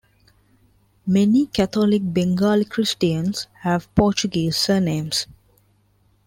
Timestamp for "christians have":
2.65-3.93